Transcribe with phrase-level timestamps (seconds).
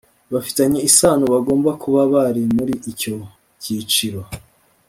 [0.33, 3.13] bafitanye isano bagomba kuba bari muri icyo
[3.61, 4.21] cyiciro